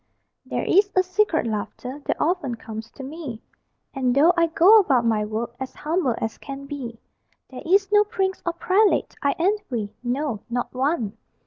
There 0.47 0.63
is 0.65 0.91
a 0.95 1.03
secret 1.03 1.45
laughter 1.45 2.01
That 2.07 2.17
often 2.19 2.55
comes 2.55 2.89
to 2.93 3.03
me, 3.03 3.39
And 3.93 4.15
though 4.15 4.33
I 4.35 4.47
go 4.47 4.79
about 4.79 5.05
my 5.05 5.23
work 5.23 5.53
As 5.59 5.75
humble 5.75 6.15
as 6.17 6.39
can 6.39 6.65
be, 6.65 6.99
There 7.51 7.61
is 7.67 7.91
no 7.91 8.03
prince 8.03 8.41
or 8.43 8.53
prelate 8.53 9.13
I 9.21 9.35
envy 9.37 9.93
no, 10.01 10.39
not 10.49 10.73
one. 10.73 11.17